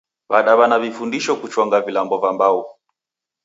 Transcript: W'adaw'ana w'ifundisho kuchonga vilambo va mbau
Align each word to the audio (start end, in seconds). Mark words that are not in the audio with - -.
W'adaw'ana 0.31 0.75
w'ifundisho 0.81 1.33
kuchonga 1.41 1.77
vilambo 1.85 2.15
va 2.23 2.29
mbau 2.35 2.57